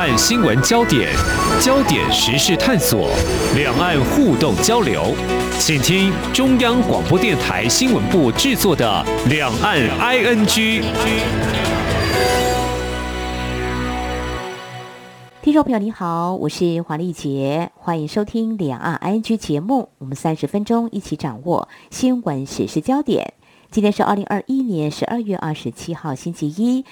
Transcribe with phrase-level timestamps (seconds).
[0.00, 1.10] 岸新闻焦点，
[1.60, 3.10] 焦点时事探索，
[3.54, 5.14] 两岸互动交流，
[5.58, 10.46] 请听中央广播电台新闻部制作的《两岸 ING》。
[15.42, 23.34] 听众朋友你好，我是黄丽杰，欢迎收听《两岸 ING》节目，我们三十分钟一起掌握新闻时事焦点。
[23.70, 26.86] 今天是二零二一年十二月二十七号，星期一。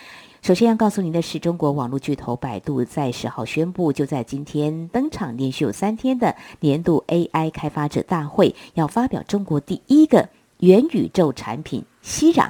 [0.49, 10.27] 首先要告诉您的是，中国网络巨头百度在十号宣布，就在今天登场，连续有三天的年度 AI 开发者大会，要发表中国第一个
[10.61, 12.49] 元宇宙产品——熙壤。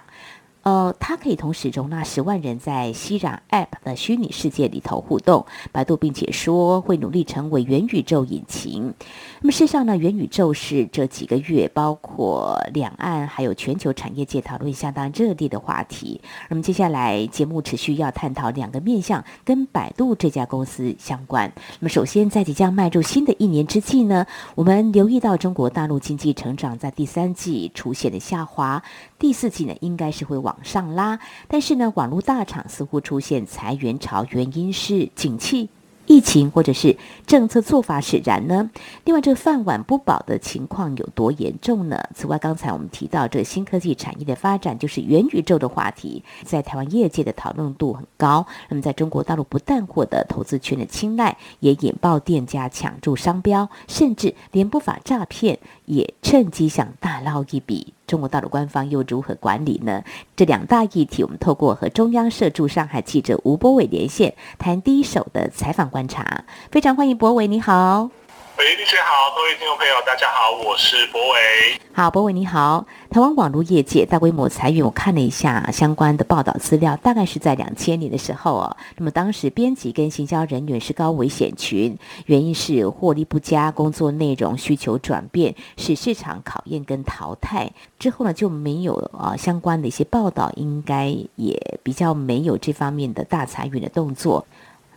[0.69, 5.47] 呃，它可以同时容纳十万人在熙壤 App 的虚拟世界里头互动。
[5.73, 8.93] 百度并且说会努力成为元宇宙引擎。
[9.41, 16.21] 那么事实上呢，元宇宙是这几个月包括两岸还有全球产业界讨论相当热烈的话题。
[16.51, 21.51] 那么接下来节目持续要探讨两个面向跟百度这家公司相关。
[21.81, 28.83] 那么首先在即将迈入新的一年之际呢，我们留意到中国大陆经济成长在第三季出现了下滑，
[29.19, 35.69] 第四季呢应该是会往上拉，但是呢网络大厂似乎出现裁员潮，原因是景气。
[36.11, 38.71] 疫情或者是政策做法使然呢？
[39.05, 42.03] 另外，这个饭碗不保的情况有多严重呢？
[42.15, 48.47] 此外，刚才我们提到这新科技产业的发展，就是元宇宙的话题，在台湾业界的讨论度很高。
[48.71, 57.93] 那么，在中国大陆不但获得投资圈的青睐，也引爆店家抢注商标，甚至连不法诈骗也趁机想大捞一笔。
[58.09, 60.03] 中国大陆官方又如何管理呢？
[60.35, 66.45] 这两大议题，我们透过和中央社驻上海记者吴波伟连线，谈第一手的采访观察。
[66.71, 68.11] 非常欢迎博伟，你好。
[68.59, 71.79] 喂，丽姐好，各位听众朋友，大家好，我是柏伟。
[71.93, 72.85] 好，柏伟你好。
[73.09, 78.77] 台湾网络业界大规模裁员，我看了一下相关的报道资料，大概是在两千年的时候哦。
[78.97, 87.71] 那么当时编辑跟行销人员是高危险群，原因是获利不佳，工作内容需求转变，是市场考验跟淘汰。
[88.01, 94.45] 之后呢就没有啊相关的一些报道，应该也比较没有这方面的大裁员的动作。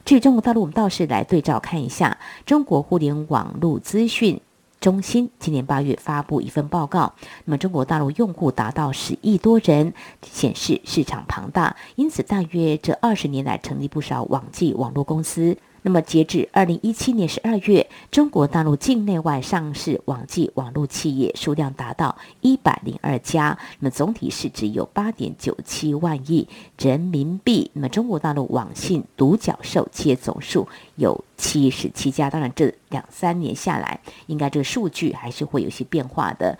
[0.03, 4.41] 据中国大陆，我们倒是来对照看一下，中国互联网络资讯
[4.79, 7.13] 中心今年八月发布一份报告，
[7.45, 15.57] 那么中国大陆用户达到十亿多人，显示市场庞大，因此大约这二十年来成立不少网际网络公司。
[15.83, 26.47] 那么，截至二零一七年十二月，中国大陆境内外上市网际网络企业数量达到一百零二家，那么总体市值有八点九七万亿
[26.77, 27.71] 人民币。
[27.73, 32.29] 那么，中国大陆网信独角兽企业总数有七十七家。
[32.29, 36.55] 当然，这两三年下来，应该这个数据还是会有些变化的。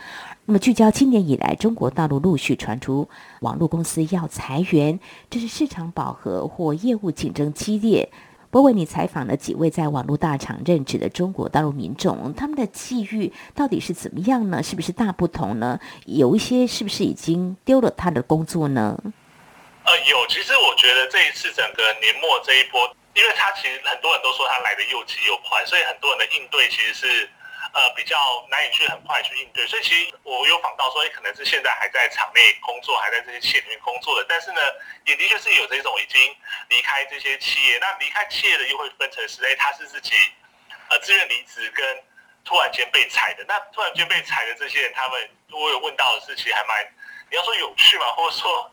[0.45, 3.07] 那么，聚焦今年以来，中国大陆陆续传出
[3.41, 4.99] 网络公司要裁员，
[5.29, 8.11] 这是市场饱和或业务竞争激烈。
[8.51, 14.61] 不过，你采访了几位在网络大厂任职的中国大陆民众，他们的际遇到底是怎么样呢？
[14.61, 15.79] 是不是大不同呢？
[16.05, 18.99] 有一些是不是已经丢了他的工作呢？
[19.85, 20.27] 呃，有。
[20.27, 22.81] 其实我觉得这一次整个年末这一波，
[23.15, 27.29] 因为他其实很多人都说他来的又急又快，所以很多人的应对其实是。
[27.73, 28.17] 呃，比较
[28.49, 34.61] 难以去很快去应对，所以其实我有访到说，哎，可能是现在还在场内工作，还在这些企业里面工作的，但是呢，
[35.05, 36.35] 也的确是有这种已经
[36.69, 40.13] 离开这些企业，那离开企业的又会分成是，哎，他是自己
[40.89, 42.03] 呃自愿离职，跟
[42.43, 43.45] 突然间被裁的。
[43.47, 46.85] 那突然间被裁的这些人，他们我有问到的是，其实还蛮，
[47.29, 48.71] 你要说有趣嘛， 或者说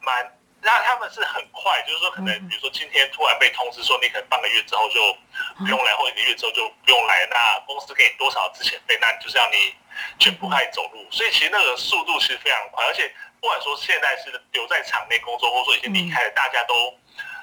[0.00, 0.32] 蛮。
[0.62, 5.16] 那他们是很快，就是说可能，比如说今天突然被通知说你可能半个月之后就
[5.58, 9.72] 不用来，或一个月之后就不用来，那公司给你多少资遣费，那你就是要你
[10.18, 11.00] 全部开始走路。
[11.10, 16.74] 所以其实那个速度其实非常快，而且不管说现在是留在厂内工作，或者说已经离开了，大家都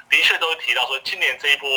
[0.09, 1.67] 的确都会提到说，今年这一波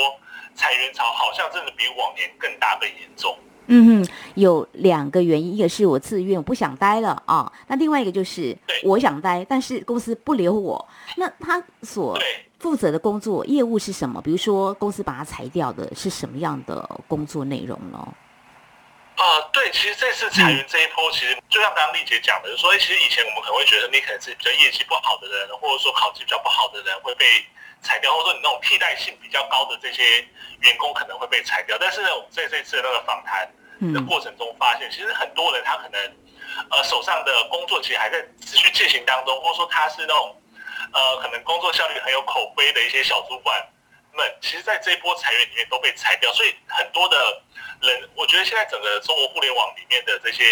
[0.54, 3.38] 裁员潮好像真的比往年更大更严重。
[3.68, 7.53] 嗯哼，有两个原因，一个是我自愿，我不想待了啊。
[7.66, 10.88] 那另外一个就是我想待，但是公司不留我。
[11.16, 12.16] 那他所
[12.58, 14.20] 负责的工作业务是什么？
[14.22, 18.14] 比如说公司把它裁掉的是什么样的工作内容呢？
[19.16, 27.24] 呃，对，其实这次裁员这一波，其实就像刚刚丽姐讲的，就是说，其实以前我们可能会觉得你可能是比较业绩不好的人，或者说考绩比较不好的人会被
[27.80, 30.20] 裁掉，或者说你那种替代性比较高的这些
[30.60, 31.78] 员工可能会被裁掉。
[31.80, 33.48] 但是呢，我们在这次那个访谈
[33.94, 35.97] 的过程中发现，其实很多人他可能
[36.68, 40.36] 呃手上的工作其实还在持续进行当中，或者说他是那种
[40.97, 43.54] 呃可能工作效率很有口碑的一些小主管
[44.15, 46.33] 们，其实在这一波裁员里面都被裁掉。
[46.33, 47.16] 所以很多的
[47.83, 50.43] 人，我觉得现在整个中国互联网里面的这些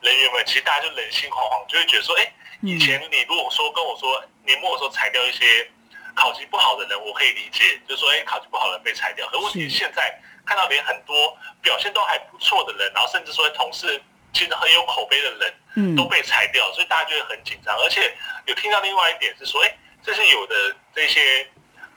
[0.00, 5.68] 人员们，其实大家就人心惶惶，就会觉得说，哎，以前你如果说跟我说年末的时候裁掉一些。
[6.14, 9.26] 考级不好的人，我可以理解，就是说，哎，考级不好的人被裁掉。
[9.28, 13.98] 可问题是现在看到连很多表现都还不错的人，然后甚至说同事
[14.30, 17.74] 其实很有口碑的人，嗯，都被裁掉，所以大家就会很紧张。
[17.78, 20.54] 而且有听到另外一点是说，哎，这是有的
[20.94, 21.46] 这些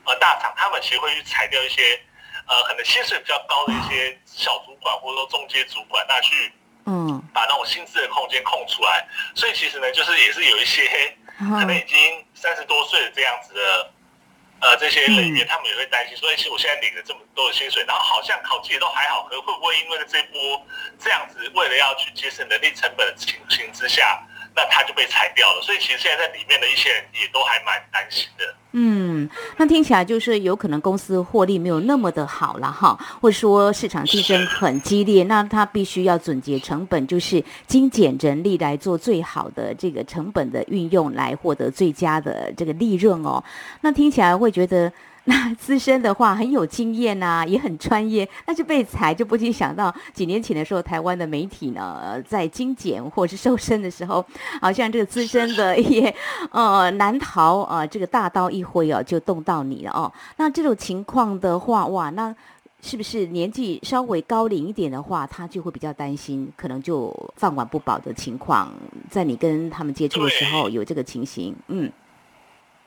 [0.06, 2.00] 呃大厂，他们其实会去裁掉一些
[2.48, 6.54] 呃可能薪水比较高的一些小主管或者说中阶主管，那去
[6.86, 9.08] 嗯把那种薪资的空间空出来。
[9.34, 11.18] 所以其实呢，就是也是有一些。
[11.38, 13.92] 可能已经三十多岁的这样子的，
[14.62, 20.66] 呃，这些人员他们也会担心说，哎，其实我现在领了这么多的薪水，然后好像考绩也都还好，可会不会因为这波
[20.98, 24.24] 这样子，为了要去节省人力成本的情形之下，
[24.56, 25.62] 那他就被裁掉了？
[25.62, 28.46] 所以其实现在在里面的一些人也都还蛮担心的。
[28.72, 43.44] 嗯，那听起来就是有可能公司获利没有那么的好了哈，或者说市场竞争很激烈，那他必须要总结成本，就是精简人力来做最好的这个成本的运用，来获得最佳的这个利润哦。
[43.82, 44.92] 那听起来会觉得。
[45.28, 54.24] 那资深的话很有经验呐、啊，也很专业，那就被裁就不禁想到几年前的时候，台湾的媒体呢，在精简或是瘦身的时候，
[54.62, 56.14] 好像这个资深的也
[56.52, 60.12] 呃难逃啊、呃，这个大刀一挥哦，就动到你了哦。
[60.38, 62.34] 那这种情况的话，哇，那
[62.82, 68.72] 是不是年纪稍微高龄一点的话，他就会比较担心，可能就饭碗不保的情况，
[69.10, 71.92] 在你跟他们接触的时候有这个情形，嗯。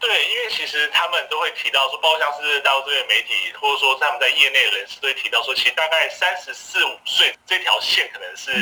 [0.01, 8.53] 对，因为其实他们都会提到说，包括像是大陆这边媒体，或者说他们在业内人士都会提到说，其实大概三十四五岁这条线可能是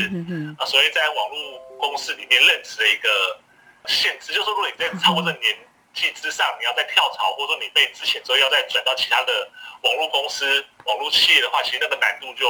[0.58, 3.38] 啊，所谓在网络公司里面任职的一个
[3.86, 5.54] 限制，就是说如果你在超过这年
[5.92, 9.46] 纪之上，你要再跳槽，或者说你被之前之后要再转到其他的
[9.82, 12.48] 网络公司、网络企业的话，其实那个难度就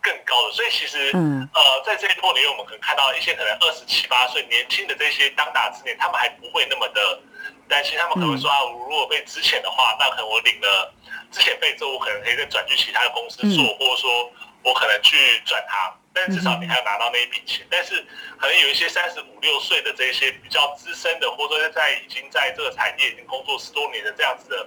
[0.00, 0.52] 更高了。
[0.52, 1.10] 所以其实
[1.52, 7.18] 呃，在这一波里面，我们可能看到一些可能二十七八岁年轻的这些当打之年，他们还不会那么的。
[7.68, 10.92] 担心他们可能会说啊，我如果被资遣的话，那可能我领了
[11.30, 17.66] 之前费之后，我可能可以再转去其他的公司做，或者说我可能去转行，但至少你还要拿到那一笔钱。
[17.70, 18.04] 但是
[18.38, 24.66] 可能有一些三十五六岁的这些比较资深的，或者说在已经在这个产业已经工作十多年的这样子的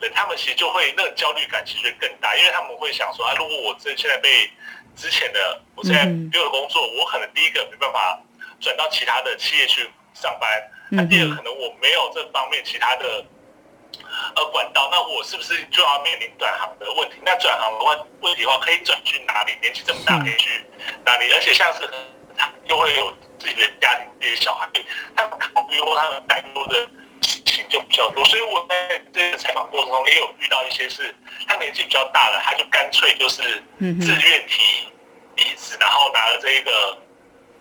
[0.00, 4.50] 人，他们其实就会那个焦虑感其实更大，因为他们会想说啊，如果我这现在被
[4.94, 8.20] 之前的，我现在没有工作，我可能第一个没办法
[8.60, 10.70] 转到其他的企业去上班。
[10.90, 13.24] 那第二，可能我没有这方面其他的
[14.36, 17.16] 呃管道，那我是不是就要面临转行的问题？
[17.24, 19.52] 那转行的问问题的话，可以转去哪里？
[19.60, 20.64] 年纪这么大，可以去
[21.04, 21.32] 哪里？
[21.32, 21.88] 而且像是
[22.36, 24.68] 他又会有自己的家庭、自己的小孩，
[25.16, 26.76] 他们考虑或他们担忧的
[27.22, 28.24] 事情就比较多。
[28.26, 31.14] 所以我在这个采访过程中也有遇到一些是，
[31.48, 33.42] 他年纪比较大了，他就干脆就是
[33.80, 34.88] 自愿提
[35.36, 36.98] 离职，然后拿了这一个。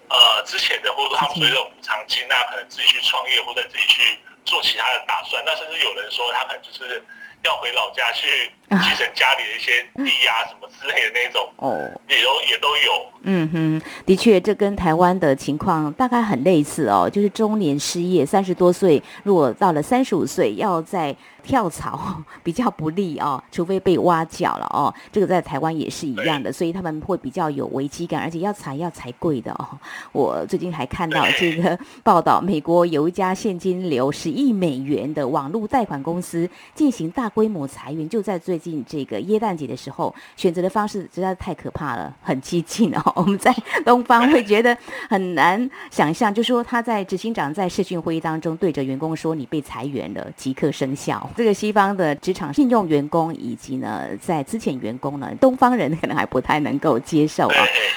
[0.09, 7.03] 呃，之前的或者说他们所谓的补偿金，那可能自己去创业或者自己去做其他的打算，那甚至有人说他可能就是
[7.44, 13.13] 要回老家去继承家里的一些地啊什么之类的那种，哦，也都也都有。
[13.25, 21.15] 嗯哼，的确，这跟台湾的情况大概很类似哦，就是中年失业，三十多岁，如果到了三十五岁，要在。
[21.45, 24.87] 跳槽 比较不利哦，除非被挖角了哦。
[25.11, 29.67] 这个在台湾也是一样的，所以他们会比较有危机感，而且要裁要裁贵的哦。
[30.13, 43.02] 我最近还看到这个报道，美国有一家现金流十亿美元的网络贷款公司进行大规模裁员，就在最近这个耶诞节的时候，选择的方式实在是太可怕了，很激进哦。
[43.16, 43.54] 我们在
[43.85, 44.76] 东方会觉得
[45.09, 57.56] 很难想象，就说他在执行长在视讯会议当中对着员工说：“你被裁员了，即刻生效。”这个西方的职场信用员工以及呢，在资遣员工呢，东方人可能还不太能够接受啊。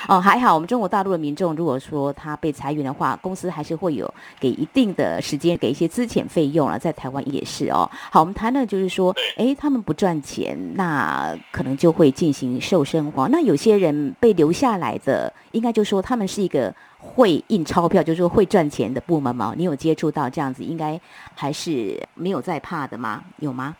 [0.08, 6.76] 哦，还好，我们中国大陆的民众，如果说他被裁员的话，公司还是会有给一定的时间，给一些资遣费用啊。
[6.76, 7.88] 在台湾也是哦。
[8.10, 13.28] 好，我们谈的就是说，哎，他们不赚钱，那可能就会进行瘦身哦。
[13.30, 16.74] 那有些人被留下来的，应该就说他们是一个。
[16.98, 19.54] 会印钞票，就是说会赚钱的部门嘛？
[19.56, 21.00] 你有接触到这样子，应该
[21.36, 23.22] 还是没有在怕的吗？
[23.38, 23.76] 有吗？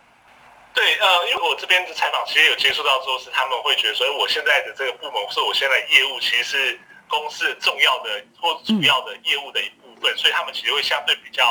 [0.73, 11.43] 对，呃，因为我这边的采访其实有接触到，说是他们会觉得，所以我现在的这个部门，是我现在业务其实是公司重要的或主要的业务的一部分，嗯、所以他们其实会相对比较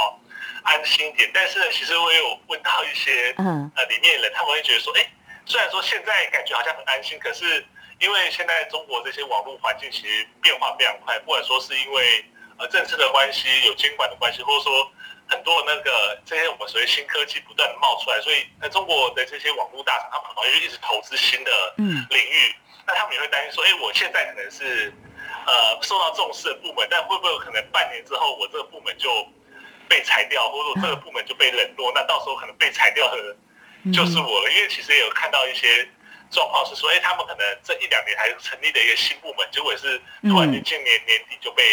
[0.64, 1.30] 安心一点。
[1.34, 5.06] 但是呢，其实我也有问到一些嗯呃里面的人，他们会觉得说，哎，
[5.46, 7.66] 虽然说现在感觉好像很安心，可是。
[7.98, 12.26] 因为现在中国这些网络环境其实变化非常快，不管说是因为
[12.58, 14.92] 呃政策的关系、有监管的关系，或者说
[15.30, 24.94] 很多那个这些我们所谓新科技不断的冒出来，所以那中国的这些网络大厂，他们好像就一直投资新的领域，嗯、那他们也会担心说，哎，我现在可能是
[25.48, 29.10] 呃受到重视的部门，但会不会有可能半年之后我这个部门就
[29.88, 33.36] 被裁掉，或者说这个部门就被冷落，那到时候可能被裁掉的
[33.94, 34.52] 就是我了。
[34.52, 35.88] 因为其实也有看到一些
[36.32, 41.64] 状况是说，哎，他们可能这一两年还成立了一个新部门，结果也是突然间今年年底就被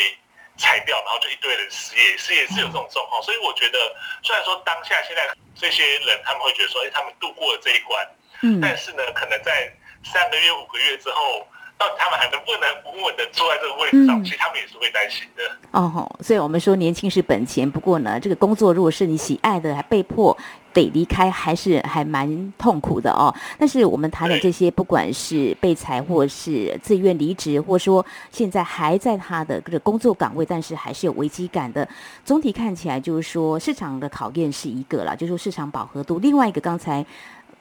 [0.57, 3.23] 裁掉，然后就一堆人失业，失业是有这种状况。
[3.23, 3.79] 所以我觉得，
[4.23, 8.07] 虽然说当下现在这些人他们会觉得说，哎，他们度过了这一关，
[8.43, 9.73] 嗯，但是呢，可能在
[10.05, 11.47] 三个月、五个月之后。
[11.83, 14.23] 到底他们还能不能稳稳的坐在这个位置上？
[14.23, 15.43] 嗯、其实他们也是会担心的。
[15.73, 17.69] 哦，所以我们说年轻是本钱。
[17.69, 20.37] 不过呢，这个工作如果是你喜爱的，还被迫
[20.73, 23.35] 得离开，还是还蛮痛苦的哦。
[23.59, 31.89] 但是我们谈的这些，不管是被裁，或是自愿离职，或说现在还在他的这个工作岗位，但是还是有危机感的。
[32.25, 36.21] 总体看起来就是说，市场的考验是一个了，就是说市场饱和度。
[36.21, 37.05] 另外一个，刚才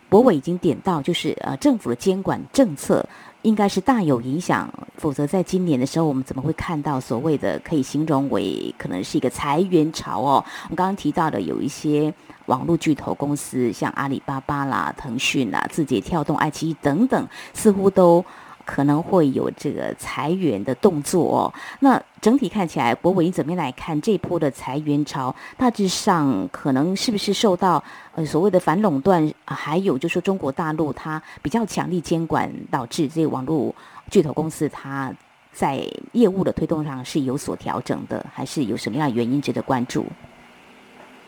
[0.09, 3.03] 博伟已经点到，就是呃政府的监管政策。
[3.43, 10.43] 应该是大有影响，否则在今年的时候，我们怎么会看到所谓的可以形容为可能是一个裁员潮哦？
[10.65, 12.13] 我们刚刚提到的有一些
[12.45, 18.23] 网络巨头公司，像阿里巴巴啦、腾讯啦、字节跳动、爱奇艺等等，似乎都。
[18.73, 21.53] 可能会有这个裁员的动作哦。
[21.81, 25.35] 那整体看起来，柏纬你怎么来看这波的裁员潮？
[25.57, 27.83] 大致上可能是不是受到
[28.15, 33.75] 呃所谓的反垄断，还有就是说中国大陆它比较强力监管，导致这个网络
[34.09, 35.13] 巨头公司它
[35.51, 40.05] 在业务的推动上是有所调整的，还是有什么样的原因值得关注？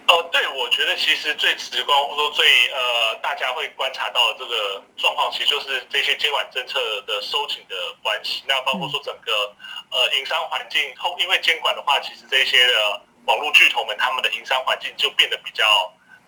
[0.08, 0.42] 哦，对，
[0.74, 8.44] 觉得其实最直观或者说最呃，大家会观察到的这个状况，其实就是这些监管政策的收紧的关系。
[8.48, 9.56] 那包括说整个
[9.92, 15.64] 呃营商环境后，因为监管的话，其实这些的网络巨头们他们的营商环境就变得比较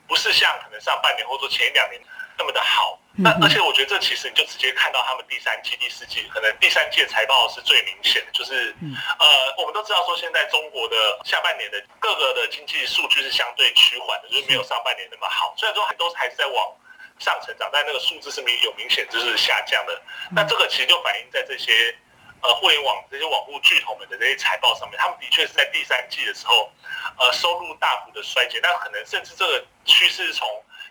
[0.08, 2.00] 不是像可能上半年或者说前两年
[2.38, 3.00] 那么的好。
[3.18, 8.76] 那而且我觉得这其实你就直接看到他们第三季、第四季，可能第三季的财报是最明显的，就是
[9.18, 9.26] 呃，
[9.58, 15.54] 我们都知道说现在中国的下半年的各个的经济数据是相对趋缓的，就是没有上半年那么好。
[15.56, 16.76] 虽然说还都还是在往
[17.18, 20.02] 上成长，但那个数字是明有明显就是下降的。
[20.36, 21.96] 那这个其实就反映在这些
[22.42, 26.70] 呃互联网这些网络巨头们的这些财报上面，他们的确是在第三季的时候，
[27.18, 30.46] 呃，收入大幅的衰减，那可能甚至这个趋势从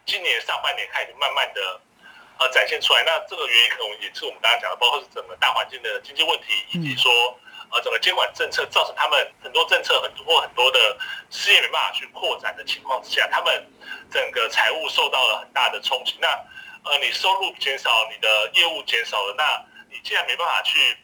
[0.06, 1.80] 今年上半年开始慢慢的。
[2.36, 7.08] 呃，展现出来，那这个原因可能也是我们刚刚讲的，包括是整个大环境的经济问题，以及说，
[7.70, 10.98] 呃，整个监管政策造成他们很多政策很多很多的
[11.30, 13.64] 事业没办法去扩展的情况之下，他们
[14.10, 16.16] 整个财务受到了很大的冲击。
[16.18, 16.26] 那，
[16.82, 20.96] 呃，你收入减少，你的业务减少了，那你既然没办法去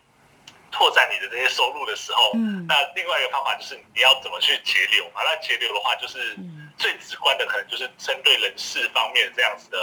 [0.71, 5.23] 拓展你的这些收入的时候，嗯，那另外一个方法就是你要怎么去节流嘛？
[5.25, 6.37] 那节流的话，就是
[6.77, 9.79] 最直观的，可能就是针对人事方面这样子的。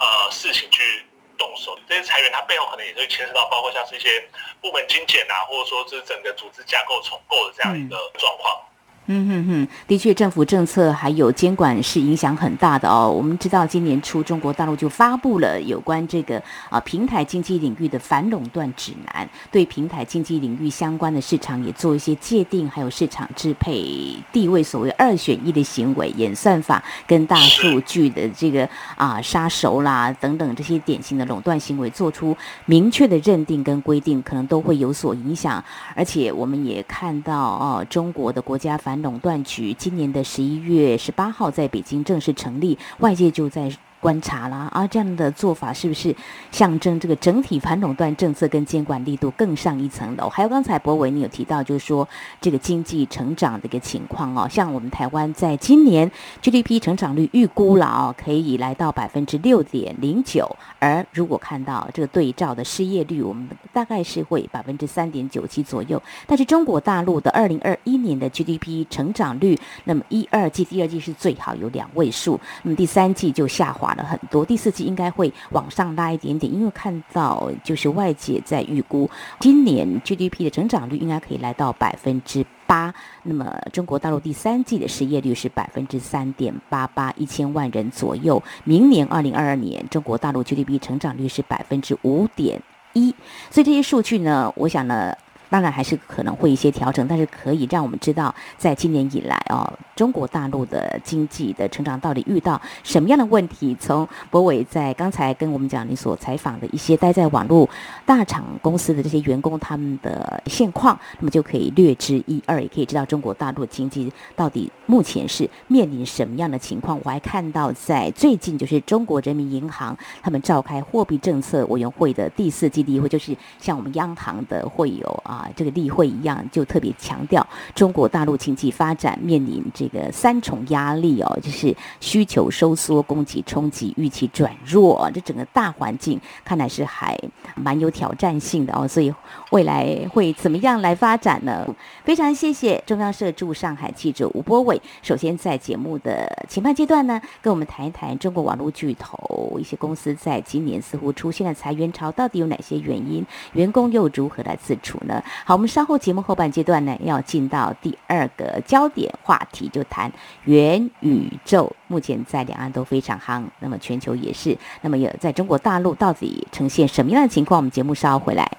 [0.00, 1.04] 呃，事情去
[1.36, 4.24] 动手，这些裁员它背后可能也会牵涉到，包括像是一些
[4.60, 8.54] 部门精简啊，或者说是整个组织架构重构的这样一个状况。
[8.62, 8.67] 嗯
[9.10, 13.10] 嗯哼哼，的确，政府政策还有监管是影响很大的哦。
[13.10, 23.82] 我们知道，今年初中国大陆就发布了有关这个啊平台经济领域的反垄断指南，对平台经济领域相关的市场也做一些界定，还有市场支配
[24.30, 32.36] 地位，所谓二选一的行为、演算法跟大数据的这个啊杀熟啦等等这些典型的垄断行为，做出
[32.66, 35.64] 明确的认定跟规定，可能都会有所影响。
[35.94, 43.70] 而且我们也看到哦，中国的国家反垄断局今年的十一月十八号在北京正式成立，外界就在。
[44.00, 46.14] 观察啦，啊，这样的做法是不是
[46.50, 50.28] 象征这个整体反垄断政策跟监管力度更上一层楼？
[50.28, 52.08] 还有刚才博伟你有提到，就是说
[52.40, 66.00] 这个经济成长的一个情况哦，像我们台湾在今年 GDP 成长率预估了哦，可以来到百分之六点零九，而如果看到这个对照的失业率，我们大概是会百分之三点九七左右。
[66.26, 73.87] 但是中国大陆的二零二一年的 GDP 成长率，那么一二季、第二季是最好有两位数，那么第三季就下滑。
[73.96, 79.08] 了很多，第四季应该会往上拉一点点，因为看到就是外界在预估
[79.40, 82.94] 今年 GDP 的成长率应该可以来到百分之八。
[83.22, 88.42] 那么中国大陆第三季的失业率是百分之三点八八，一千万人左右。
[88.64, 93.14] 明年二零二二年，中国大陆 GDP 成长率是百分之五点一。
[93.50, 95.14] 所以这些数据呢，我想呢。
[95.50, 103.76] 当然还是可能会一些调整，但是可以让我们知道，在今年以来哦，中国大陆的经济的成长到底遇到什么样的问题？
[103.80, 107.68] 从博伟在刚才跟我们讲，你所采访的一些待在网络
[108.04, 117.00] 大厂公司的这些员工他们的现况，那么就可以略知一二，也可以知道中国大陆经济到底目前是面临什么样的情况。
[117.04, 125.37] 我还看到在最近，就是中国人民银行他们召开货币政策委员会的第四季例会，就是像我们央行的会有啊。
[125.38, 137.16] 啊，这个例会一样，就特别强调中国大陆经济发展面临这个三重压力哦，就是需求收缩、供给冲击、预期转弱，这整个大环境看来是还
[137.54, 138.88] 蛮有挑战性的哦。
[138.88, 139.14] 所以
[139.52, 141.64] 未来会怎么样来发展呢？
[142.04, 144.80] 非常谢谢中央社驻上海记者吴波伟。
[145.02, 153.24] 首先在节目的前半阶段呢，跟我们谈一谈中国网络巨头一些公司在今年似乎出现了裁员潮，到底有哪些原因？
[153.52, 155.22] 员工又如何来自处呢？
[155.44, 160.12] 好，我们稍后节目后半阶段呢，要进到第二个焦点话题，就谈
[160.44, 161.74] 元宇宙。
[161.86, 164.56] 目前在两岸都非常夯，那么全球也是。
[164.82, 167.58] 那么有在中国大陆到底呈现什么样的情况？
[167.58, 168.50] 我们节目稍后回来。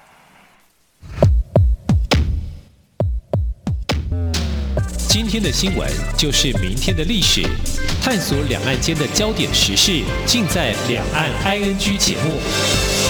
[5.08, 7.42] 今天的新闻就是明天的历史，
[8.02, 13.09] 探索两岸间的焦点时事，尽在《两岸 ING》节目。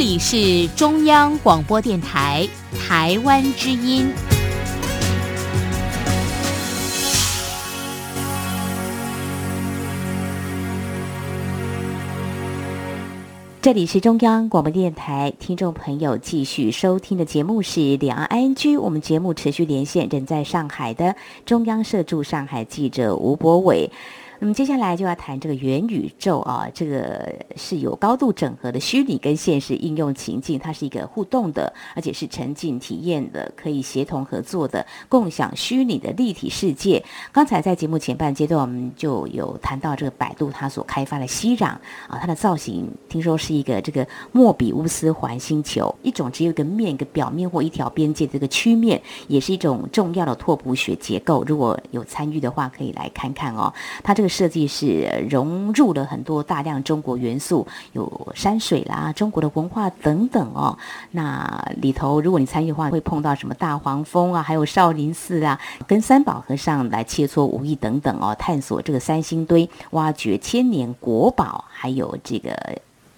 [0.00, 2.48] 里是中央广播电台
[2.88, 4.10] 台湾之音。
[13.60, 21.14] 这里是中央广播电台，听众朋友继续收听的节目是《两岸 ING》，我们节目持续连线人在上海的
[21.44, 23.90] 中央社驻上海记者吴柏伟。
[24.42, 37.04] 那么接下来就要谈这个元宇宙啊，这个是有高度整合的虚拟跟现实应用情境，它是一个互动的，而且是沉浸体验的，可以协同合作的，共享虚拟的立体世界。
[37.30, 41.66] 刚才在节目前半阶段，我们就有谈到这个百度它所开发的熙壤
[42.08, 51.44] 啊，它的造型听说是一个这个莫比乌斯环星球，一种只有一个面、一个表面或一条边界这个曲面，也是一种重要的拓扑学结构。
[51.46, 53.70] 如果有参与的话，可以来看看哦，
[54.02, 54.29] 它这个。
[54.30, 60.78] 设计是融入了很多大量中国元素，有山水啦、中国的文化等等哦。
[61.10, 72.56] 那里头，如果你参与的话，会碰到什么大黄蜂啊，还有少林寺啊，跟三宝和尚来切磋武艺等等哦，探索这个三星堆，挖掘千年国宝，还有这个。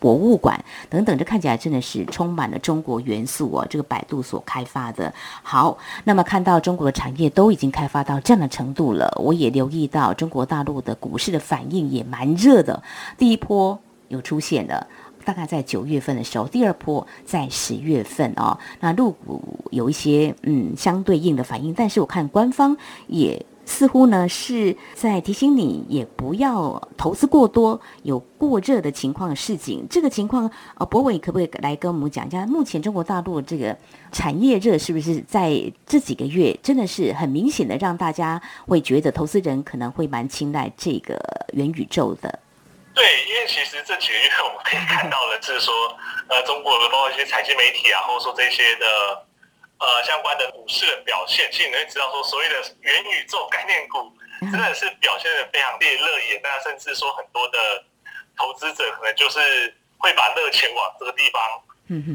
[0.02, 0.58] 博物馆
[0.90, 3.64] 等等，这看起来真的是充满了中国元素哦。
[3.70, 12.82] 这个百度所开发的，好，那么看到中国的产业都已经开发到这样的程度了，我也留意到中国大陆的股市的反应也蛮热的。
[13.16, 14.84] 第一波有出现了，
[15.24, 18.58] 大概在九月份的时候，第二波在十月份哦。
[18.80, 23.46] 那入股有一些嗯相对应的反应，但是我看官方也。
[23.72, 29.86] 似乎呢是在提醒你，也不要投资过多，有过热的情况的示警。
[29.88, 32.44] 这个情况，呃，博伟可不可以来跟我们讲一下？
[32.44, 33.74] 目前中国大陆这个
[34.12, 41.18] 产业热是不是在这几个月真的是很明显的让大家会觉得投资人可能会蛮青睐这个
[41.54, 42.38] 元宇宙的？
[42.92, 45.72] 对，因为其实这几个月我们可以看到的是说，
[46.28, 49.31] 呃，中国的包括一些财经媒体啊，或者说这些的。
[49.82, 57.58] 呃，相关的股市的表现，其实你会知道说，所谓的元宇宙概念股真的是表现的非常烈热眼，那甚至说很多的
[58.38, 61.42] 投资者可能就是会把热钱往这个地方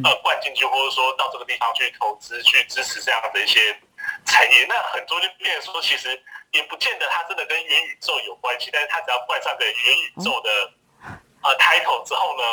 [0.02, 3.78] 呃灌进去，或者说到这个地方去投资，去支持这样的一些
[4.24, 4.66] 产业。
[4.70, 6.18] 那很多就变成说，其实
[6.52, 10.50] 也不见得它真的跟元宇宙有关系，但是它只要冠上个元宇宙的
[11.44, 12.44] 呃 title 之后呢，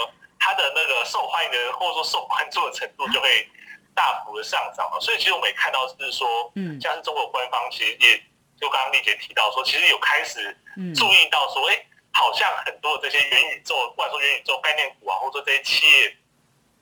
[0.40, 3.48] 它的那个受欢迎的或者说受关注的程度就会。
[3.94, 8.18] 大幅的上涨了，所以其实我们也看到是说，嗯，像是中国官方其实也
[8.60, 10.56] 就刚刚丽姐提到说，其实有开始
[10.96, 16.16] 注意到说，哎，好像很多的这些元宇宙，不管说元宇宙概念股啊，或者说这些企业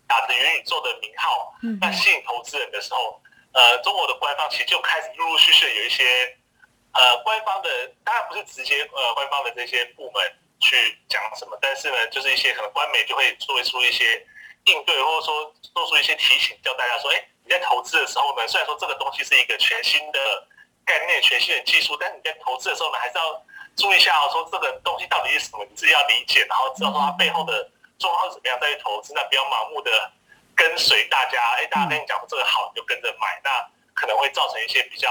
[0.06, 3.20] 打着元宇宙的名号，嗯，那吸引投资人的时候，
[3.52, 6.04] 呃，中国的官方其实就开始陆陆续续有一些
[6.92, 14.26] 呃官方的，当然不是直接呃官方的这些部门去讲什么，但是呢，就是一些可能官媒就会做出一些。
[14.66, 20.18] 应对，或者说做出一些提醒，叫大家说：哎，你在投资的时候呢，虽然说这个东西是一个全新的
[20.84, 23.42] 概念、全新的技术，但你在投资的时候呢，还是要
[23.76, 29.90] 注意一下，说这个东西到底是什么，你自己要理解，然后知道它背后的状况是怎么样再去投资，那不要盲目的
[30.54, 31.40] 跟随大家。
[31.58, 35.10] 哎，大家跟你讲说这个好，你就跟着买，那可能会造成一些比较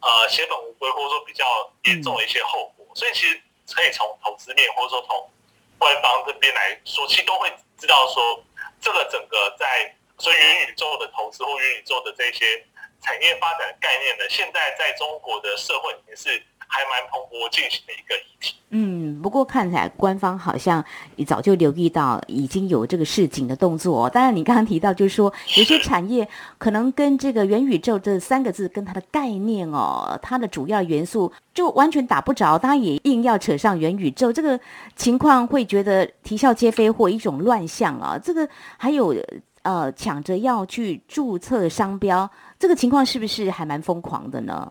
[0.00, 1.44] 呃血本无归，或者说比较
[1.84, 2.86] 严重的一些后果。
[2.94, 3.40] 所以其实
[3.72, 5.30] 可以从投资面或者说从
[5.82, 8.38] 官方这边来说，其实都会知道说，
[8.80, 9.66] 这个整个在
[10.16, 12.62] 所以元宇宙的投资或元宇宙的这些
[13.00, 16.40] 产业发展的概念呢，现在在中国的社会里面是。
[16.74, 18.54] 还蛮蓬勃进行的一个议题。
[18.70, 20.82] 嗯，不过看起来官方好像
[21.16, 24.08] 也早就留意到，已经有这个市井的动作。
[24.08, 34.58] 当然，你刚刚提到，就是说有些产业可能跟这个元宇宙这三个字跟它的概念哦，它的主要元素就完全打不着，它也硬要扯上元宇宙，这个
[34.96, 38.18] 情况会觉得啼笑皆非或一种乱象啊。
[38.22, 39.14] 这个还有
[39.62, 44.70] 呃抢着要去注册商标，这个情况是不是还蛮疯狂的呢？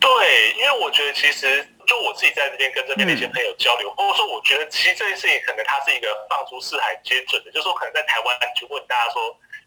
[0.00, 0.10] 对，
[0.58, 9.22] 因为我觉得其实就我自己在这边跟这边的一些朋友交流，或者说我觉得其实这件事情可能它是一个放诸四海皆准的，就是说可能在台湾你去问大家说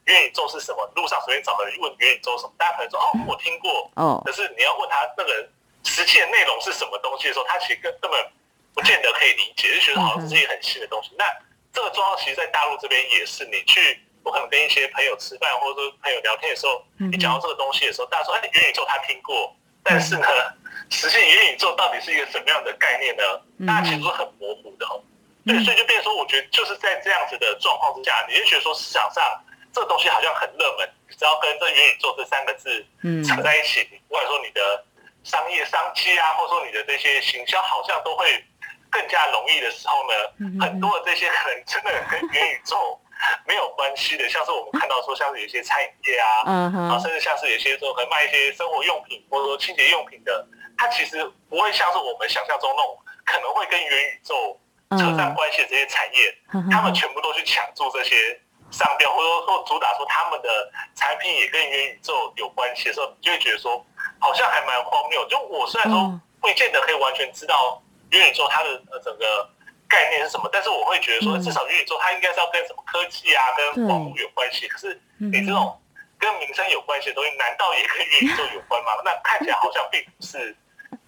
[0.06, 5.48] 元宇宙是什么，路上随便找个人问元宇宙什么，大家可能说哦我听过，哦，可是你要问他那个
[5.84, 8.20] 实际的内容是什么东西的时候，他其实根根本
[8.76, 11.10] 不见得可以理解，就觉得好像这是一个很新的东西。
[11.18, 11.26] 那
[11.74, 19.56] 这个状况其实，在大陆这边也是，你去我可能跟一些朋友吃饭或者说朋友聊天的时候，你讲到这个东西的时候，大家说哎元宇宙他听过。
[19.88, 20.28] 但是呢，
[20.90, 23.24] 实现元宇宙到底是一个什么样的概念呢？
[23.68, 24.98] 大家其实是很模糊的哦。
[25.46, 29.24] 对，所以就变成说，我觉得就是在这样子的状况之下，你就觉得说市场上
[29.72, 32.84] 这个东西好像很热门，只要跟这元宇宙这三个字
[33.24, 34.84] 扯在一起，不管说你的
[35.24, 38.44] 商业商机啊，或者说你的这些行销，好像都会
[38.90, 43.00] 更加容易的时候呢，很多的这些可能真的跟元宇宙。
[43.48, 50.46] 没有关系的，像是我们看到说，像是有些餐饮业啊， 嗯哼，啊，甚至像是有些说可能卖一些生活用品或者说清洁用品的，
[50.78, 54.60] 它其实不会像是我们想象中那种可能会跟元宇宙
[54.92, 56.38] 扯上关系的这些产业，
[56.70, 58.38] 他们全部都去抢注这些
[58.70, 60.50] 商标，或者说主打说他们的
[60.94, 63.84] 产品也跟元宇宙有关系的时候，你就会觉得说
[64.20, 65.26] 好像还蛮荒谬。
[65.30, 69.50] 就我虽然说不见得可以完全知道元宇宙它的呃整个。
[69.88, 70.50] 概念是什么？
[70.52, 74.68] 但是我会觉得说，至少元宇宙它应该是要跟什么科技啊、跟网络有关系。
[74.68, 75.80] 可是你这种
[76.18, 78.94] 跟民生有关系的东西，难道也跟元宇宙有关吗？
[79.06, 80.58] 那看起来好像并不是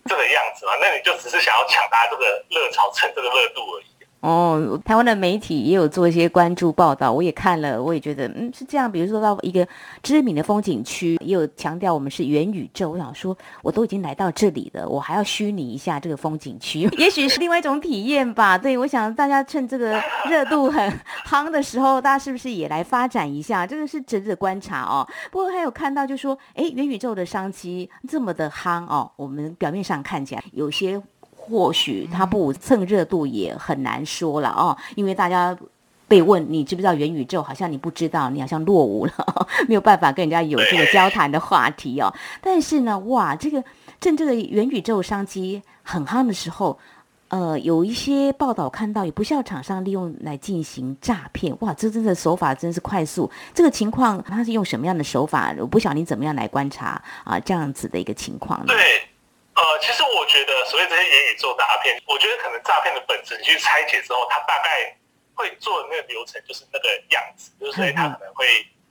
[0.06, 0.74] 这个样子嘛。
[0.80, 3.97] 那你就只是想要抢大家这个热潮，蹭这个热度而已。
[4.28, 8.92] 哦，台湾的媒体也有做一些关注报道，我也看了，我也觉得嗯是这样。
[8.92, 9.66] 比如说到一个
[10.04, 12.90] 知名的风景区，也有强调我们是元宇宙。
[12.90, 18.58] 我想说，我都已经来到这里了，我还要虚拟一下这个风景区， 也许是另外一种体验吧。
[18.58, 19.98] 对，我想大家趁这个
[20.30, 20.94] 热度很
[21.26, 23.66] 夯的时候，大家是不是也来发展一下？
[23.66, 25.08] 这个是值得观察哦。
[25.32, 31.02] 不过还有看到就说，哎，元宇宙的商机这么的夯哦，我们表面上看起来有些。
[31.50, 35.58] 或许他不蹭热度也很难说了哦，因为大家
[36.06, 39.12] 被问你知不知道元宇宙，好像你不知道，你好像落伍了，
[39.68, 42.14] 没有办法跟人家有这个交谈的话题哦。
[42.42, 43.64] 但是呢，哇，这个
[44.00, 46.78] 正这个元宇宙商机很夯的时候，
[47.30, 53.30] 呃，有一些报道看到有不肖厂商利用来进行诈骗，哇，这真的手法真是快速。
[53.54, 55.54] 这个情况他是用什么样的手法？
[55.60, 58.68] 我不晓得你怎么样来观察啊，这样子的一个情况呢？
[58.68, 58.78] 对。
[59.58, 64.96] 呃，其实我觉得所谓这些元宇宙诈骗，我觉得可能诈骗的本质，你去拆解之后，他大概
[65.34, 68.46] 会做的那个流程就是那个样子，就是所以他可能会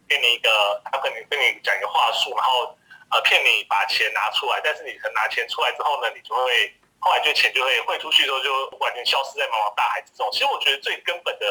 [0.09, 2.77] 给你一个，他可能跟你讲一个话术，然后
[3.13, 10.29] 呃骗你把钱拿出来，但是你可能拿钱出来之后呢，你就会后来就钱就会汇出去之后就完全消失在茫茫大海之中。
[10.33, 11.47] 其实我觉得最根本的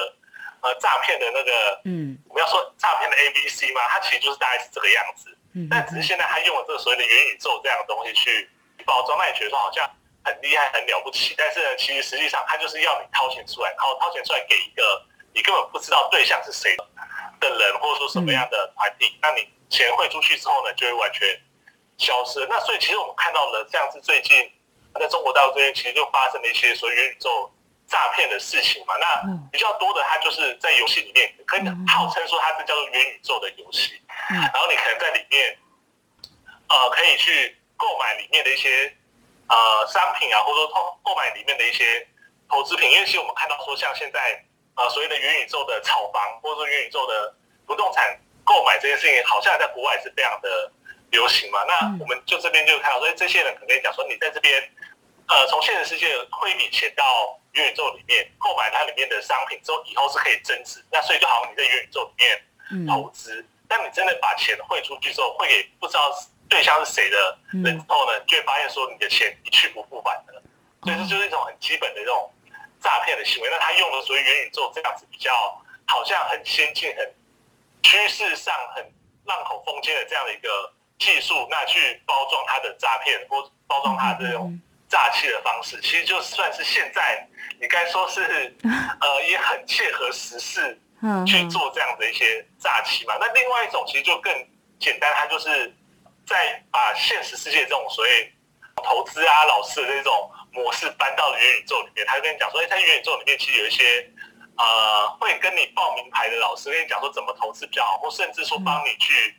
[0.59, 8.49] 呃诈骗的那个，嗯，我们要说诈骗的 A B C 嘛，它其实就是大概是这个样子，嗯，但只是现在他用了这个所谓的元宇宙这样的东西去。
[8.85, 9.89] 包装，那你觉得说好像
[10.23, 16.75] 很厉害、很了不起，但是呢，其实实际上他就是要你掏钱出来，然后掏钱出来给一个你根本不知道对象是谁
[17.39, 21.27] 的人，或者说什么样的团体，那你钱汇出去之后呢，就会完全
[21.97, 22.45] 消失。
[22.49, 24.51] 那所以其实我们看到了这样子，最近
[24.99, 27.51] 在中国大陆这边其实就发生了一些所谓元宇宙
[27.87, 28.95] 诈骗的事情嘛。
[28.97, 35.57] 那比较多的，它就是在游戏里面，可以号称说它是叫做元宇宙的游戏，然后你可能在里面，
[36.67, 37.57] 呃，可以去。
[37.77, 38.93] 购买里面的一些
[39.47, 42.07] 呃商品啊，或者说购购买里面的一些
[42.49, 44.43] 投资品，因为其实我们看到说，像现在
[44.75, 47.33] 呃所谓的元宇宙的炒房，或者说元宇宙的
[47.65, 50.71] 不动产购买这件事情，好像在国外是非常的
[51.11, 51.63] 流行嘛。
[51.65, 54.61] 那我们就这边就看到说，这些人可能讲说，你在这边
[55.27, 60.83] 呃从现实世界汇一笔钱到元宇宙里面购买它里面的商品之后，以后是可以增值。
[60.91, 66.11] 那所以就好像你在元宇宙里面投资，但你真的把钱汇出去之后，会给不知道。
[66.49, 70.33] 对象是谁的人之后呢，你就会发现说你的钱一去不复返的，
[70.83, 72.31] 所以这就是一种很基本的这种
[72.81, 73.49] 诈骗的行为。
[73.49, 75.33] 那他用的所谓元宇宙这样子比较
[75.85, 77.13] 好像很先进、很
[77.81, 78.83] 趋势上很
[79.25, 87.27] 浪口风尖的这样的一个技术，那去包装他的诈骗或包装他的这种诈欺的方式，其实就算是现在
[87.59, 88.55] 你该说是
[89.01, 90.79] 呃也很切合时事
[91.27, 93.15] 去做这样的一些诈欺嘛。
[93.19, 94.31] 那另外一种其实就更
[94.79, 95.73] 简单，它就是
[96.25, 98.33] 在把现实世界这种所谓
[98.83, 102.05] 投资啊、老师的这种模式搬到了元宇宙里面。
[102.05, 104.09] 他就跟你讲说，哎，在元宇宙里面其实有一些
[104.57, 109.35] 呃会跟你报名牌的老师跟你讲说怎么投资比较好，或甚至说帮你去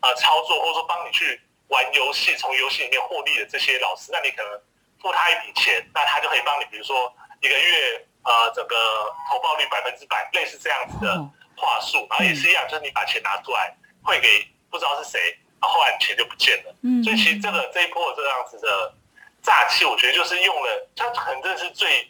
[0.00, 4.60] 呃操作，或者说帮你去玩游戏，从游戏里面获利的这些老师，那你可能。
[4.98, 8.74] 付他一笔钱，那他就可以帮你，比如说一个月，呃，整个
[9.28, 11.14] 投报率百分之百，类似这样子的
[11.54, 16.74] 话术，然后也是一样，就是你把钱拿出来汇给不知道是谁，后后来你钱就不见了。
[16.82, 18.94] 嗯，所以其实这个这一波这样子的
[19.42, 22.08] 诈欺，我觉得就是用了，它可能这是最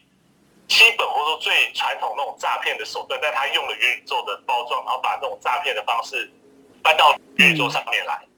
[0.69, 6.31] 基本或者说最传统那种诈骗的手段，但他用了元宇宙的包装，然后把这种诈骗的方式
[6.83, 8.21] 搬到元宇宙上面来。
[8.23, 8.29] 嗯，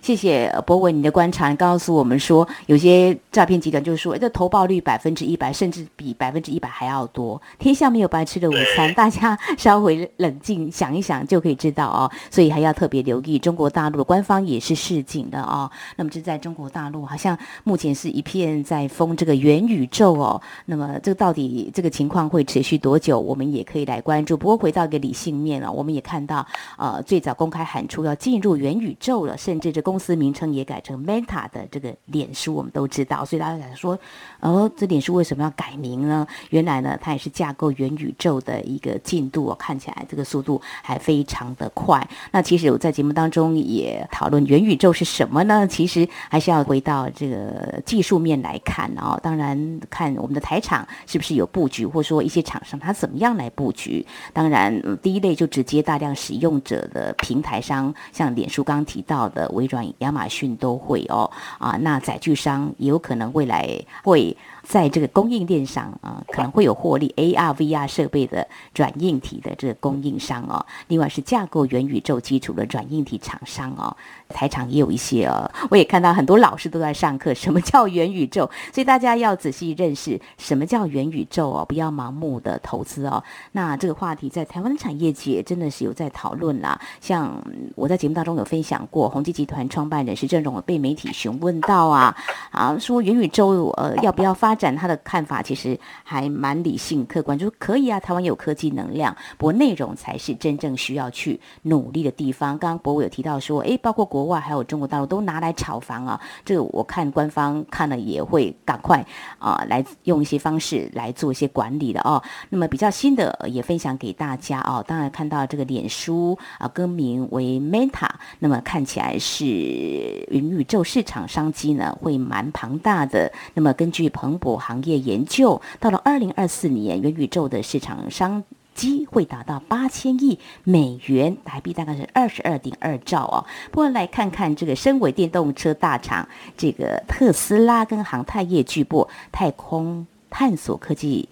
[0.00, 7.40] 谢谢博文，你的观察告诉我们说，有些诈骗集团就是说，这投报率百分之一百，甚至比百分之一百还要多。
[7.56, 12.10] 天下没有白吃的午餐， 大家稍微冷静想一想就可以知道哦。
[12.32, 15.70] 所以还要特别留意，中国大陆的官方也是示警的哦。
[15.94, 20.42] 那么这在中国大陆，好像目前是一片在封这个元宇宙哦。
[20.66, 24.36] 那么这个到底这个情况会持续多久，我们也可以来关注。
[24.36, 26.44] 不过回到一个理性面了，我们也看到，
[26.76, 29.11] 呃，最早公开喊出要进入元宇宙。
[29.26, 33.98] 了，甚至这公司名称也改成 Meta 的这个脸书，我们都知道，所以大家想说，
[34.40, 36.26] 哦，这脸书为什么要改名呢？
[36.50, 42.08] 原来呢，它也是架构元宇宙的一个进度，哦，看起来这个速度还非常的快。
[42.30, 45.66] 那其实我在节目当中也讨论元宇宙是什么呢？
[45.66, 49.20] 其实还是要回到这个技术面来看哦。
[49.22, 54.06] 当然，看我们的台厂是不是有布局，或者说一些厂商它怎么样来布局。
[54.32, 59.01] 当然，第一类就直接大量使用者的平台商，像脸书刚提。
[59.02, 63.68] 到的微软、亚马逊都会哦啊，那载具商也有可能未来
[64.02, 64.36] 会。
[64.64, 67.12] 在这个供应链上啊，可能会有获利。
[67.16, 73.96] AR、VR 设备的软硬体的这个供应商哦，另外是架构元宇宙基础的软硬体厂商哦，
[74.32, 75.50] 台厂也有一些哦。
[75.70, 78.50] 我也看到很多老师都在上课，什么叫元宇宙？
[78.72, 83.22] 所以大家要仔细认识什么叫元宇宙哦，不要盲目的投资哦。
[83.52, 86.80] 那这个话题在台湾的产业界真的是有在讨论啦。
[87.02, 92.16] 像我在节目当中有分享过，宏基集团创办人施正荣被媒体询问到啊
[92.50, 94.52] 啊，说元宇宙呃要不要发？
[94.62, 102.56] 展他的看法其实还蛮理性客观，就说可以啊，台湾有科技能量，不过内容才是真正需要去努力的地方。
[102.58, 109.04] 刚刚柏纬有提到说，诶，包括国国外还有中国大陆都拿来炒房啊，这个我看官方看了也会赶快
[109.40, 112.22] 啊来用一些方式来做一些管理的哦。
[112.50, 114.84] 那么比较新的也分享给大家哦。
[114.86, 118.08] 当然看到这个脸书啊更名为 Meta，
[118.38, 123.32] 那么看起来是元宇宙市场商机呢会蛮庞大的。
[123.54, 133.44] 那么根据彭博行业研究，到了二零二四年，元宇宙的市场商机会达到八千亿美元，台币大概是二十二点二兆哦。
[133.70, 141.28] 不过来看看这个身为电动车大厂，这个特斯拉跟航太业巨擘太空探索科技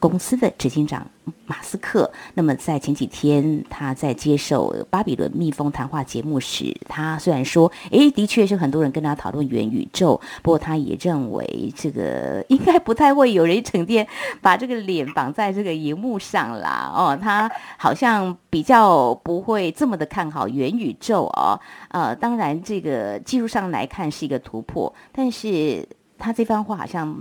[0.00, 1.06] 公司的执行长。
[1.46, 14.06] 马斯克，那么在前几天，他在接受巴比伦蜜蜂谈话节目时，他虽然说，诶，的确是很多人跟他讨论元宇宙，不过他也认为这个应该不太会有人整天
[14.40, 16.92] 把这个脸绑在这个荧幕上啦。
[16.94, 21.58] 哦，他好像比较不会这么的看好元宇宙哦。
[21.90, 25.86] 呃，当然这个技术上来看是一个突破，但是。
[26.20, 27.16] 他这番话好像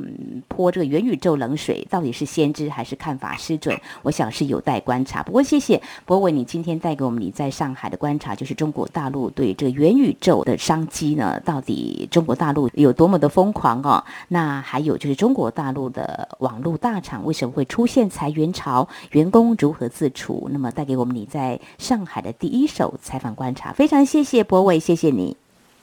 [0.47, 3.75] 泼这个元宇宙冷水，到底是先知还是看法失准？
[4.03, 5.23] 我想是有待观察。
[5.23, 14.03] 不过谢谢博伟，你今天带给我们你在上海的观察，就是中国大陆对这个元宇宙的商机呢，到底中国大陆有多么的疯狂哦？
[14.27, 18.88] 那还有就是中国大陆的网络大厂为什么会出现裁员潮？
[19.12, 20.49] 员工如何自处？
[20.51, 25.38] 那么带给我们你在上海的第一手采访观察，非常谢谢博伟，谢谢你。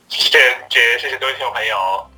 [0.08, 2.15] 谢谢，谢谢各位听众朋友。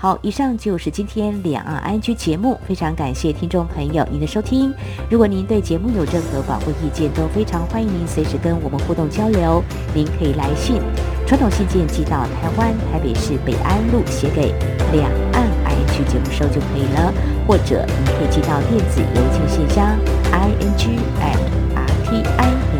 [0.00, 4.72] 好，以上就是今天两岸 ING 节目，非常感谢听众朋友您的收听。
[5.10, 9.60] 如果您对节目有任何宝贵意见，都非常欢迎您随时跟我们互动交流。
[9.92, 10.80] 您可以来信，
[11.26, 14.54] 传统信件寄到台湾台北市北安路，写给
[14.92, 17.12] 两岸 ING 节目收就可以了。
[17.48, 19.98] 或者您可以寄到电子邮件信箱
[20.30, 21.40] ing at
[21.74, 22.38] rti 点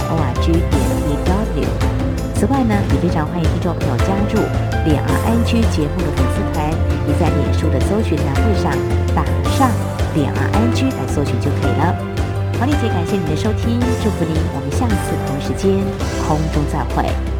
[0.08, 1.07] org 点 tw。
[2.38, 4.38] 此外呢，也非常欢迎听众朋友加入
[4.86, 6.70] 两岸 ING 节目的粉丝团。
[7.04, 8.70] 你在脸书的搜寻栏位上
[9.12, 9.24] 打
[9.58, 9.68] 上
[10.14, 11.92] “两岸 ING” 来搜寻就可以了。
[12.56, 15.82] 黄丽姐，感谢你的收听，祝福您，我们下次同一时间
[16.28, 17.37] 空中再会。